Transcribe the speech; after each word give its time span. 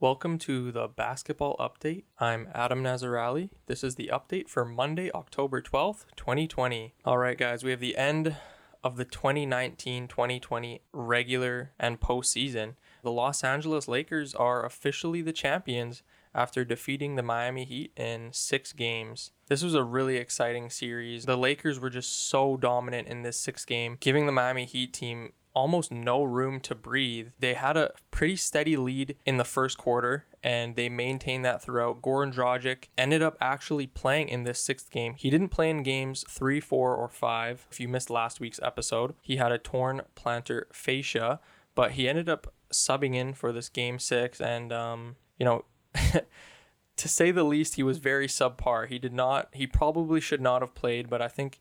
Welcome 0.00 0.38
to 0.38 0.70
the 0.70 0.86
basketball 0.86 1.56
update. 1.56 2.04
I'm 2.20 2.46
Adam 2.54 2.84
Nazarali. 2.84 3.50
This 3.66 3.82
is 3.82 3.96
the 3.96 4.12
update 4.12 4.48
for 4.48 4.64
Monday, 4.64 5.10
October 5.10 5.60
12th, 5.60 6.04
2020. 6.14 6.94
All 7.04 7.18
right, 7.18 7.36
guys, 7.36 7.64
we 7.64 7.72
have 7.72 7.80
the 7.80 7.96
end 7.96 8.36
of 8.84 8.96
the 8.96 9.04
2019 9.04 10.06
2020 10.06 10.82
regular 10.92 11.72
and 11.80 11.98
postseason. 11.98 12.74
The 13.02 13.10
Los 13.10 13.42
Angeles 13.42 13.88
Lakers 13.88 14.36
are 14.36 14.64
officially 14.64 15.20
the 15.20 15.32
champions 15.32 16.04
after 16.32 16.64
defeating 16.64 17.16
the 17.16 17.24
Miami 17.24 17.64
Heat 17.64 17.90
in 17.96 18.28
six 18.32 18.72
games. 18.72 19.32
This 19.48 19.64
was 19.64 19.74
a 19.74 19.82
really 19.82 20.18
exciting 20.18 20.70
series. 20.70 21.24
The 21.24 21.36
Lakers 21.36 21.80
were 21.80 21.90
just 21.90 22.28
so 22.28 22.56
dominant 22.56 23.08
in 23.08 23.22
this 23.22 23.40
six 23.40 23.64
game, 23.64 23.96
giving 23.98 24.26
the 24.26 24.32
Miami 24.32 24.64
Heat 24.64 24.92
team 24.92 25.32
almost 25.58 25.90
no 25.90 26.22
room 26.22 26.60
to 26.60 26.72
breathe. 26.72 27.30
They 27.40 27.54
had 27.54 27.76
a 27.76 27.90
pretty 28.12 28.36
steady 28.36 28.76
lead 28.76 29.16
in 29.26 29.38
the 29.38 29.44
first 29.44 29.76
quarter 29.76 30.24
and 30.40 30.76
they 30.76 30.88
maintained 30.88 31.44
that 31.44 31.60
throughout. 31.60 32.00
Goran 32.00 32.32
Dragic 32.32 32.84
ended 32.96 33.22
up 33.22 33.36
actually 33.40 33.88
playing 33.88 34.28
in 34.28 34.44
this 34.44 34.60
sixth 34.60 34.88
game. 34.92 35.14
He 35.18 35.30
didn't 35.30 35.48
play 35.48 35.68
in 35.68 35.82
games 35.82 36.24
three, 36.30 36.60
four, 36.60 36.94
or 36.94 37.08
five. 37.08 37.66
If 37.72 37.80
you 37.80 37.88
missed 37.88 38.08
last 38.08 38.38
week's 38.38 38.60
episode, 38.62 39.14
he 39.20 39.38
had 39.38 39.50
a 39.50 39.58
torn 39.58 40.02
plantar 40.14 40.72
fascia, 40.72 41.40
but 41.74 41.92
he 41.92 42.08
ended 42.08 42.28
up 42.28 42.54
subbing 42.72 43.16
in 43.16 43.34
for 43.34 43.50
this 43.50 43.68
game 43.68 43.98
six 43.98 44.40
and 44.40 44.72
um, 44.72 45.16
you 45.38 45.44
know 45.44 45.64
to 46.96 47.08
say 47.08 47.32
the 47.32 47.42
least, 47.42 47.74
he 47.74 47.82
was 47.82 47.98
very 47.98 48.28
subpar. 48.28 48.86
He 48.86 49.00
did 49.00 49.12
not, 49.12 49.48
he 49.52 49.66
probably 49.66 50.20
should 50.20 50.40
not 50.40 50.62
have 50.62 50.76
played, 50.76 51.10
but 51.10 51.20
I 51.20 51.26
think 51.26 51.58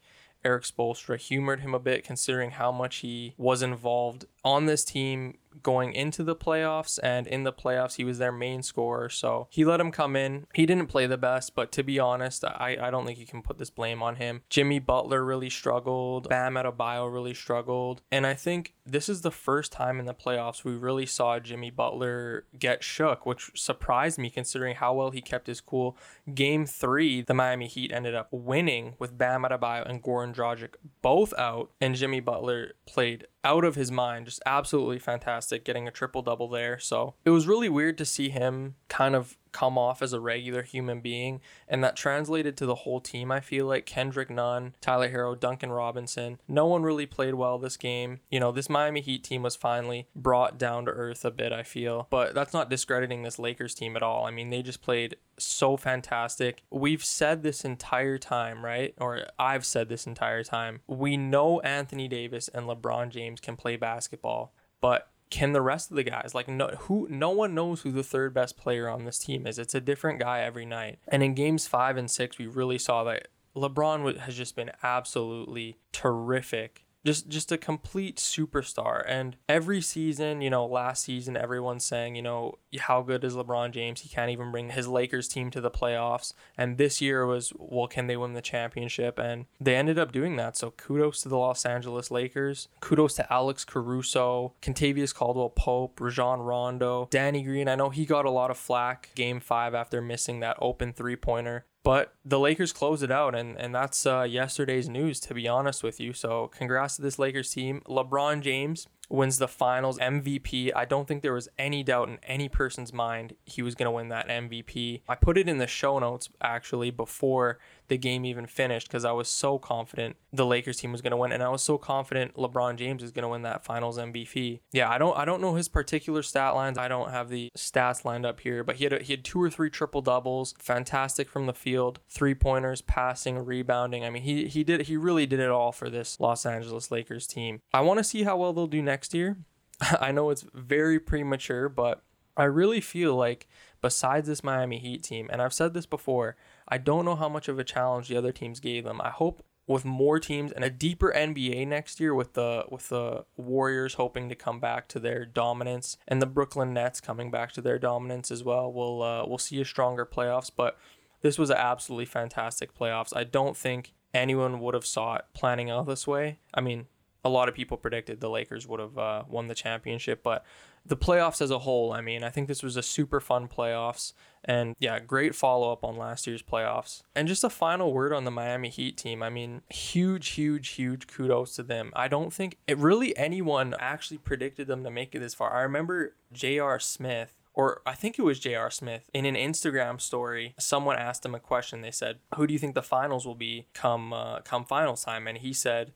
Erik 0.47 0.63
Spoelstra 0.63 1.17
humored 1.17 1.59
him 1.59 1.73
a 1.73 1.79
bit 1.79 2.05
considering 2.05 2.51
how 2.51 2.71
much 2.71 2.97
he 2.97 3.33
was 3.37 3.61
involved 3.61 4.23
on 4.45 4.65
this 4.65 4.85
team 4.85 5.37
going 5.63 5.93
into 5.93 6.23
the 6.23 6.35
playoffs 6.35 6.99
and 7.01 7.27
in 7.27 7.43
the 7.43 7.53
playoffs 7.53 7.95
he 7.95 8.03
was 8.03 8.17
their 8.17 8.31
main 8.31 8.61
scorer 8.61 9.09
so 9.09 9.47
he 9.49 9.65
let 9.65 9.79
him 9.79 9.91
come 9.91 10.15
in. 10.15 10.45
He 10.53 10.65
didn't 10.65 10.87
play 10.87 11.07
the 11.07 11.17
best 11.17 11.55
but 11.55 11.71
to 11.73 11.83
be 11.83 11.99
honest 11.99 12.43
i, 12.45 12.77
I 12.79 12.91
don't 12.91 13.05
think 13.05 13.19
you 13.19 13.25
can 13.25 13.41
put 13.41 13.57
this 13.57 13.69
blame 13.69 14.01
on 14.03 14.15
him. 14.15 14.43
Jimmy 14.49 14.79
butler 14.79 15.23
really 15.23 15.49
struggled. 15.49 16.29
Bam 16.29 16.55
adebayo 16.55 17.11
really 17.11 17.33
struggled. 17.33 18.01
And 18.11 18.25
i 18.25 18.33
think 18.33 18.73
this 18.85 19.09
is 19.09 19.21
the 19.21 19.31
first 19.31 19.71
time 19.71 19.99
in 19.99 20.05
the 20.05 20.13
playoffs 20.13 20.63
we 20.63 20.75
really 20.75 21.05
saw 21.05 21.39
jimmy 21.39 21.69
butler 21.69 22.45
get 22.57 22.83
shook 22.83 23.25
which 23.25 23.51
surprised 23.55 24.17
me 24.17 24.29
considering 24.29 24.75
how 24.75 24.93
well 24.93 25.11
he 25.11 25.21
kept 25.21 25.47
his 25.47 25.61
cool. 25.61 25.97
Game 26.33 26.65
three 26.65 27.21
the 27.21 27.33
miami 27.33 27.67
heat 27.67 27.91
ended 27.91 28.15
up 28.15 28.27
winning 28.31 28.95
with 28.99 29.17
bam 29.17 29.43
adebayo 29.43 29.87
and 29.87 30.03
goran 30.03 30.33
dragic 30.33 30.75
both 31.01 31.33
out 31.37 31.71
and 31.81 31.95
jimmy 31.95 32.19
butler 32.19 32.73
played 32.85 33.27
out 33.47 33.63
of 33.63 33.75
his 33.75 33.89
mind, 33.89 34.25
just 34.25 34.41
absolutely 34.45 34.99
fantastic, 34.99 35.63
getting 35.63 35.87
a 35.87 35.91
triple 35.91 36.21
double 36.21 36.49
there. 36.49 36.77
So 36.79 37.15
it 37.23 37.29
was 37.29 37.47
really 37.47 37.69
weird 37.69 37.97
to 37.99 38.05
see 38.05 38.27
him 38.29 38.75
kind 38.89 39.15
of 39.15 39.37
come 39.57 39.75
off 39.75 40.03
as 40.03 40.13
a 40.13 40.19
regular 40.19 40.61
human 40.61 41.01
being, 41.01 41.41
and 41.67 41.83
that 41.83 41.95
translated 41.95 42.55
to 42.55 42.67
the 42.67 42.75
whole 42.75 43.01
team. 43.01 43.31
I 43.31 43.39
feel 43.39 43.65
like 43.65 43.87
Kendrick 43.87 44.29
Nunn, 44.29 44.75
Tyler 44.81 45.09
Herro, 45.09 45.39
Duncan 45.39 45.71
Robinson, 45.71 46.39
no 46.47 46.67
one 46.67 46.83
really 46.83 47.07
played 47.07 47.33
well 47.33 47.57
this 47.57 47.75
game. 47.75 48.19
You 48.29 48.39
know, 48.39 48.51
this 48.51 48.69
Miami 48.69 49.01
Heat 49.01 49.23
team 49.23 49.41
was 49.41 49.55
finally 49.55 50.07
brought 50.15 50.59
down 50.59 50.85
to 50.85 50.91
earth 50.91 51.25
a 51.25 51.31
bit, 51.31 51.51
I 51.51 51.63
feel, 51.63 52.05
but 52.11 52.35
that's 52.35 52.53
not 52.53 52.69
discrediting 52.69 53.23
this 53.23 53.39
Lakers 53.39 53.73
team 53.73 53.95
at 53.95 54.03
all. 54.03 54.27
I 54.27 54.31
mean, 54.31 54.51
they 54.51 54.61
just 54.61 54.83
played 54.83 55.15
so 55.39 55.75
fantastic. 55.75 56.61
We've 56.69 57.03
said 57.03 57.41
this 57.41 57.65
entire 57.65 58.19
time, 58.19 58.63
right? 58.63 58.93
Or 58.99 59.25
I've 59.39 59.65
said 59.65 59.89
this 59.89 60.05
entire 60.05 60.43
time. 60.43 60.81
We 60.85 61.17
know 61.17 61.61
Anthony 61.61 62.07
Davis 62.07 62.47
and 62.47 62.67
LeBron 62.67 63.09
James 63.09 63.39
can 63.39 63.55
play 63.55 63.75
basketball, 63.75 64.53
but 64.81 65.09
can 65.29 65.51
the 65.51 65.61
rest 65.61 65.91
of 65.91 65.97
the 65.97 66.03
guys 66.03 66.33
like 66.33 66.47
no 66.47 66.67
who 66.81 67.07
no 67.09 67.29
one 67.29 67.53
knows 67.53 67.81
who 67.81 67.91
the 67.91 68.03
third 68.03 68.33
best 68.33 68.57
player 68.57 68.87
on 68.89 69.05
this 69.05 69.19
team 69.19 69.45
is. 69.45 69.59
It's 69.59 69.75
a 69.75 69.81
different 69.81 70.19
guy 70.19 70.41
every 70.41 70.65
night. 70.65 70.99
And 71.07 71.21
in 71.21 71.33
games 71.33 71.67
5 71.67 71.97
and 71.97 72.09
6 72.09 72.37
we 72.37 72.47
really 72.47 72.77
saw 72.77 73.03
that 73.05 73.27
LeBron 73.55 74.19
has 74.19 74.35
just 74.35 74.55
been 74.55 74.71
absolutely 74.83 75.79
terrific 75.91 76.85
just 77.07 77.29
just 77.29 77.53
a 77.53 77.57
complete 77.57 78.17
superstar. 78.17 79.01
And 79.07 79.37
every 79.47 79.79
season, 79.79 80.41
you 80.41 80.49
know, 80.49 80.65
last 80.65 81.05
season, 81.05 81.37
everyone's 81.37 81.85
saying, 81.85 82.15
you 82.15 82.21
know, 82.21 82.57
how 82.79 83.01
good 83.01 83.23
is 83.23 83.33
LeBron 83.33 83.71
James? 83.71 84.01
He 84.01 84.09
can't 84.09 84.29
even 84.29 84.51
bring 84.51 84.71
his 84.71 84.89
Lakers 84.89 85.29
team 85.29 85.49
to 85.51 85.61
the 85.61 85.71
playoffs. 85.71 86.33
And 86.57 86.77
this 86.77 86.99
year 87.01 87.25
was, 87.25 87.53
well, 87.57 87.87
can 87.87 88.07
they 88.07 88.17
win 88.17 88.33
the 88.33 88.41
championship? 88.41 89.17
And 89.17 89.45
they 89.57 89.77
ended 89.77 89.97
up 89.97 90.11
doing 90.11 90.35
that. 90.35 90.57
So 90.57 90.71
kudos 90.71 91.21
to 91.21 91.29
the 91.29 91.37
Los 91.37 91.65
Angeles 91.65 92.11
Lakers. 92.11 92.67
Kudos 92.81 93.13
to 93.15 93.33
Alex 93.33 93.63
Caruso, 93.63 94.53
Kentavious 94.61 95.15
Caldwell 95.15 95.49
Pope, 95.49 96.01
Rajon 96.01 96.41
Rondo, 96.41 97.07
Danny 97.09 97.41
Green. 97.41 97.69
I 97.69 97.75
know 97.75 97.89
he 97.89 98.05
got 98.05 98.25
a 98.25 98.29
lot 98.29 98.51
of 98.51 98.57
flack 98.57 99.11
game 99.15 99.39
five 99.39 99.73
after 99.73 100.01
missing 100.01 100.41
that 100.41 100.57
open 100.59 100.91
three 100.91 101.15
pointer. 101.15 101.65
But 101.87 102.13
the 102.25 102.37
Lakers 102.37 102.73
closed 102.73 103.01
it 103.01 103.11
out, 103.11 103.33
and, 103.33 103.57
and 103.57 103.73
that's 103.73 104.05
uh, 104.05 104.23
yesterday's 104.23 104.89
news, 104.89 105.21
to 105.21 105.33
be 105.33 105.47
honest 105.47 105.83
with 105.83 106.01
you. 106.01 106.11
So, 106.11 106.49
congrats 106.49 106.97
to 106.97 107.01
this 107.01 107.17
Lakers 107.17 107.53
team. 107.53 107.81
LeBron 107.87 108.41
James 108.41 108.89
wins 109.09 109.37
the 109.37 109.47
finals 109.47 109.97
MVP. 109.99 110.71
I 110.75 110.85
don't 110.85 111.07
think 111.07 111.21
there 111.21 111.33
was 111.33 111.49
any 111.57 111.83
doubt 111.83 112.09
in 112.09 112.19
any 112.23 112.49
person's 112.49 112.91
mind 112.91 113.35
he 113.45 113.61
was 113.61 113.75
going 113.75 113.85
to 113.85 113.91
win 113.91 114.09
that 114.09 114.27
MVP. 114.27 115.01
I 115.07 115.15
put 115.15 115.37
it 115.37 115.47
in 115.47 115.57
the 115.57 115.67
show 115.67 115.99
notes 115.99 116.29
actually 116.41 116.91
before 116.91 117.59
the 117.87 117.97
game 117.97 118.25
even 118.25 118.45
finished 118.45 118.87
because 118.87 119.05
I 119.05 119.11
was 119.11 119.29
so 119.29 119.57
confident 119.57 120.17
the 120.33 120.45
Lakers 120.45 120.77
team 120.77 120.91
was 120.91 121.01
going 121.01 121.11
to 121.11 121.17
win 121.17 121.31
and 121.31 121.41
I 121.41 121.49
was 121.49 121.61
so 121.61 121.77
confident 121.77 122.35
LeBron 122.35 122.75
James 122.75 123.01
is 123.01 123.11
going 123.11 123.23
to 123.23 123.29
win 123.29 123.43
that 123.43 123.63
finals 123.63 123.97
MVP. 123.97 124.59
Yeah, 124.71 124.89
I 124.89 124.97
don't 124.97 125.17
I 125.17 125.25
don't 125.25 125.41
know 125.41 125.55
his 125.55 125.67
particular 125.69 126.21
stat 126.21 126.53
lines. 126.55 126.77
I 126.77 126.87
don't 126.87 127.11
have 127.11 127.29
the 127.29 127.49
stats 127.57 128.03
lined 128.03 128.25
up 128.25 128.41
here, 128.41 128.63
but 128.63 128.77
he 128.77 128.83
had 128.83 128.93
a, 128.93 128.99
he 128.99 129.13
had 129.13 129.23
two 129.23 129.41
or 129.41 129.49
three 129.49 129.69
triple 129.69 130.01
doubles, 130.01 130.53
fantastic 130.59 131.29
from 131.29 131.45
the 131.45 131.53
field, 131.53 131.99
three-pointers, 132.09 132.81
passing, 132.81 133.37
rebounding. 133.43 134.03
I 134.03 134.09
mean, 134.09 134.23
he 134.23 134.47
he 134.47 134.63
did 134.63 134.81
he 134.81 134.97
really 134.97 135.25
did 135.25 135.39
it 135.39 135.49
all 135.49 135.71
for 135.71 135.89
this 135.89 136.19
Los 136.19 136.45
Angeles 136.45 136.91
Lakers 136.91 137.27
team. 137.27 137.61
I 137.73 137.81
want 137.81 137.99
to 137.99 138.03
see 138.03 138.23
how 138.23 138.37
well 138.37 138.53
they'll 138.53 138.67
do 138.67 138.81
next 138.81 138.96
year. 139.13 139.37
I 139.99 140.11
know 140.11 140.29
it's 140.29 140.45
very 140.53 140.99
premature, 140.99 141.69
but 141.69 142.03
I 142.35 142.43
really 142.43 142.81
feel 142.81 143.15
like 143.15 143.47
besides 143.81 144.27
this 144.27 144.43
Miami 144.43 144.79
Heat 144.79 145.03
team, 145.03 145.27
and 145.31 145.41
I've 145.41 145.53
said 145.53 145.73
this 145.73 145.85
before, 145.85 146.35
I 146.67 146.77
don't 146.77 147.05
know 147.05 147.15
how 147.15 147.29
much 147.29 147.47
of 147.47 147.59
a 147.59 147.63
challenge 147.63 148.07
the 148.07 148.17
other 148.17 148.31
teams 148.31 148.59
gave 148.59 148.83
them. 148.83 149.01
I 149.01 149.09
hope 149.09 149.43
with 149.67 149.83
more 149.83 150.17
teams 150.17 150.51
and 150.53 150.63
a 150.63 150.69
deeper 150.69 151.13
NBA 151.13 151.67
next 151.67 151.99
year 151.99 152.15
with 152.15 152.33
the 152.33 152.63
with 152.69 152.87
the 152.87 153.25
Warriors 153.35 153.95
hoping 153.95 154.29
to 154.29 154.35
come 154.35 154.61
back 154.61 154.87
to 154.89 154.99
their 154.99 155.25
dominance 155.25 155.97
and 156.07 156.21
the 156.21 156.25
Brooklyn 156.25 156.73
Nets 156.73 157.01
coming 157.01 157.29
back 157.29 157.51
to 157.53 157.61
their 157.61 157.77
dominance 157.77 158.31
as 158.31 158.43
well. 158.43 158.71
We'll 158.71 159.03
uh, 159.03 159.25
we'll 159.27 159.37
see 159.37 159.59
a 159.59 159.65
stronger 159.65 160.05
playoffs, 160.05 160.51
but 160.55 160.77
this 161.21 161.37
was 161.37 161.49
an 161.49 161.57
absolutely 161.57 162.05
fantastic 162.05 162.73
playoffs. 162.77 163.15
I 163.15 163.25
don't 163.25 163.57
think 163.57 163.93
anyone 164.13 164.59
would 164.61 164.73
have 164.73 164.85
saw 164.85 165.15
it 165.15 165.25
planning 165.33 165.69
out 165.69 165.85
this 165.85 166.07
way. 166.07 166.39
I 166.53 166.61
mean, 166.61 166.87
a 167.23 167.29
lot 167.29 167.49
of 167.49 167.55
people 167.55 167.77
predicted 167.77 168.19
the 168.19 168.29
Lakers 168.29 168.67
would 168.67 168.79
have 168.79 168.97
uh, 168.97 169.23
won 169.27 169.47
the 169.47 169.55
championship, 169.55 170.23
but 170.23 170.45
the 170.85 170.97
playoffs 170.97 171.41
as 171.41 171.51
a 171.51 171.59
whole, 171.59 171.91
I 171.91 172.01
mean, 172.01 172.23
I 172.23 172.29
think 172.29 172.47
this 172.47 172.63
was 172.63 172.77
a 172.77 172.83
super 172.83 173.19
fun 173.19 173.47
playoffs. 173.47 174.13
And 174.45 174.75
yeah, 174.79 174.99
great 174.99 175.35
follow 175.35 175.71
up 175.71 175.83
on 175.83 175.97
last 175.97 176.25
year's 176.25 176.41
playoffs. 176.41 177.01
And 177.13 177.27
just 177.27 177.43
a 177.43 177.49
final 177.49 177.91
word 177.91 178.13
on 178.13 178.23
the 178.23 178.31
Miami 178.31 178.69
Heat 178.69 178.95
team. 178.95 179.21
I 179.21 179.29
mean, 179.29 179.61
huge, 179.69 180.29
huge, 180.29 180.69
huge 180.69 181.07
kudos 181.07 181.55
to 181.55 181.63
them. 181.63 181.91
I 181.95 182.07
don't 182.07 182.31
think 182.31 182.57
it 182.67 182.77
really 182.77 183.17
anyone 183.17 183.75
actually 183.79 184.19
predicted 184.19 184.67
them 184.67 184.83
to 184.85 184.91
make 184.91 185.13
it 185.13 185.19
this 185.19 185.33
far. 185.33 185.53
I 185.53 185.61
remember 185.61 186.15
J.R. 186.31 186.79
Smith 186.79 187.33
or 187.53 187.81
I 187.87 187.95
think 187.95 188.19
it 188.19 188.21
was 188.21 188.39
J.R. 188.39 188.69
Smith 188.69 189.09
in 189.15 189.25
an 189.25 189.33
Instagram 189.33 189.99
story. 189.99 190.53
Someone 190.59 190.95
asked 190.95 191.25
him 191.25 191.33
a 191.33 191.39
question. 191.39 191.81
They 191.81 191.89
said, 191.89 192.19
"Who 192.35 192.45
do 192.45 192.53
you 192.53 192.59
think 192.59 192.75
the 192.75 192.83
finals 192.83 193.25
will 193.25 193.35
be 193.35 193.65
come 193.73 194.13
uh, 194.13 194.41
come 194.41 194.63
finals 194.63 195.03
time?" 195.03 195.27
And 195.27 195.39
he 195.39 195.53
said, 195.53 195.91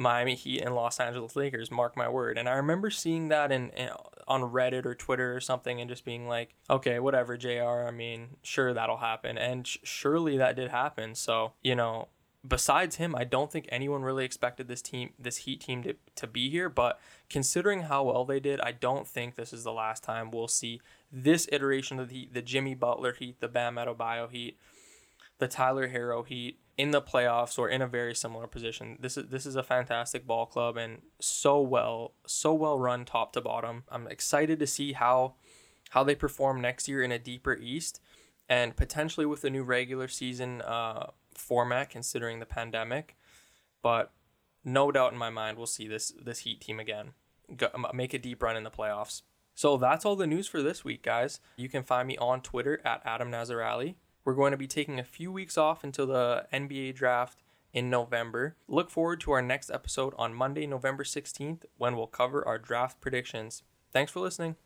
Miami 0.00 0.34
Heat 0.34 0.62
and 0.62 0.74
Los 0.74 0.98
Angeles 0.98 1.36
Lakers. 1.36 1.70
Mark 1.70 1.94
my 1.94 2.08
word. 2.08 2.38
And 2.38 2.48
I 2.48 2.54
remember 2.54 2.88
seeing 2.88 3.28
that 3.28 3.52
in, 3.52 3.68
in, 3.70 3.90
on 4.26 4.40
Reddit 4.42 4.86
or 4.86 4.94
Twitter 4.94 5.36
or 5.36 5.40
something, 5.40 5.78
and 5.78 5.90
just 5.90 6.06
being 6.06 6.26
like, 6.26 6.54
okay, 6.70 6.98
whatever, 6.98 7.36
Jr. 7.36 7.84
I 7.86 7.90
mean, 7.90 8.36
sure 8.42 8.72
that'll 8.72 8.96
happen, 8.96 9.36
and 9.36 9.66
sh- 9.66 9.76
surely 9.82 10.38
that 10.38 10.56
did 10.56 10.70
happen. 10.70 11.14
So 11.14 11.52
you 11.62 11.74
know, 11.74 12.08
besides 12.46 12.96
him, 12.96 13.14
I 13.14 13.24
don't 13.24 13.52
think 13.52 13.66
anyone 13.68 14.02
really 14.02 14.24
expected 14.24 14.68
this 14.68 14.80
team, 14.80 15.10
this 15.18 15.38
Heat 15.38 15.60
team, 15.60 15.82
to 15.82 15.94
to 16.16 16.26
be 16.26 16.48
here. 16.48 16.70
But 16.70 16.98
considering 17.28 17.82
how 17.82 18.04
well 18.04 18.24
they 18.24 18.40
did, 18.40 18.58
I 18.62 18.72
don't 18.72 19.06
think 19.06 19.34
this 19.34 19.52
is 19.52 19.64
the 19.64 19.72
last 19.72 20.02
time 20.02 20.30
we'll 20.30 20.48
see 20.48 20.80
this 21.12 21.46
iteration 21.52 22.00
of 22.00 22.08
the 22.08 22.14
Heat, 22.14 22.34
the 22.34 22.42
Jimmy 22.42 22.74
Butler 22.74 23.12
Heat, 23.12 23.40
the 23.40 23.48
Bam 23.48 23.76
Adebayo 23.76 24.30
Heat, 24.30 24.56
the 25.40 25.48
Tyler 25.48 25.88
Herro 25.88 26.26
Heat 26.26 26.60
in 26.78 26.92
the 26.92 27.02
playoffs 27.02 27.58
or 27.58 27.68
in 27.68 27.82
a 27.82 27.86
very 27.86 28.14
similar 28.14 28.46
position. 28.46 28.96
This 29.00 29.16
is 29.16 29.28
this 29.28 29.44
is 29.44 29.56
a 29.56 29.62
fantastic 29.62 30.26
ball 30.26 30.46
club 30.46 30.76
and 30.76 31.02
so 31.20 31.60
well 31.60 32.12
so 32.26 32.54
well 32.54 32.78
run 32.78 33.04
top 33.04 33.32
to 33.32 33.40
bottom. 33.40 33.84
I'm 33.90 34.06
excited 34.06 34.58
to 34.60 34.66
see 34.66 34.92
how 34.92 35.34
how 35.90 36.04
they 36.04 36.14
perform 36.14 36.60
next 36.60 36.88
year 36.88 37.02
in 37.02 37.10
a 37.10 37.18
deeper 37.18 37.54
East 37.54 38.00
and 38.48 38.76
potentially 38.76 39.26
with 39.26 39.42
the 39.42 39.50
new 39.50 39.62
regular 39.62 40.08
season 40.08 40.62
uh, 40.62 41.10
format 41.34 41.90
considering 41.90 42.38
the 42.38 42.46
pandemic. 42.46 43.16
But 43.82 44.12
no 44.64 44.92
doubt 44.92 45.12
in 45.12 45.18
my 45.18 45.30
mind 45.30 45.56
we'll 45.56 45.66
see 45.66 45.88
this 45.88 46.12
this 46.22 46.40
Heat 46.40 46.60
team 46.60 46.78
again 46.78 47.12
Go, 47.56 47.68
make 47.92 48.14
a 48.14 48.18
deep 48.18 48.42
run 48.42 48.56
in 48.56 48.64
the 48.64 48.70
playoffs. 48.70 49.22
So 49.54 49.76
that's 49.76 50.04
all 50.04 50.16
the 50.16 50.26
news 50.26 50.46
for 50.46 50.62
this 50.62 50.84
week, 50.84 51.02
guys. 51.02 51.40
You 51.56 51.68
can 51.68 51.82
find 51.82 52.06
me 52.06 52.16
on 52.16 52.40
Twitter 52.40 52.80
at 52.84 53.02
Adam 53.04 53.30
Nazarali. 53.30 53.96
We're 54.24 54.34
going 54.34 54.52
to 54.52 54.56
be 54.56 54.66
taking 54.66 54.98
a 54.98 55.04
few 55.04 55.32
weeks 55.32 55.56
off 55.56 55.82
until 55.84 56.06
the 56.06 56.46
NBA 56.52 56.94
draft 56.94 57.42
in 57.72 57.88
November. 57.88 58.56
Look 58.68 58.90
forward 58.90 59.20
to 59.22 59.32
our 59.32 59.42
next 59.42 59.70
episode 59.70 60.14
on 60.18 60.34
Monday, 60.34 60.66
November 60.66 61.04
16th, 61.04 61.64
when 61.78 61.96
we'll 61.96 62.06
cover 62.06 62.46
our 62.46 62.58
draft 62.58 63.00
predictions. 63.00 63.62
Thanks 63.92 64.12
for 64.12 64.20
listening. 64.20 64.56